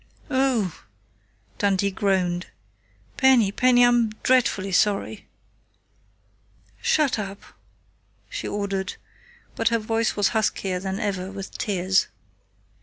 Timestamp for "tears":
11.55-12.07